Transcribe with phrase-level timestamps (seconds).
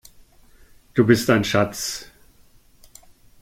[0.95, 2.09] Du bist ein Schatz!